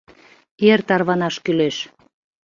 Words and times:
Эр 0.69 0.79
тарванаш 0.87 1.35
кӱлеш. 1.43 1.77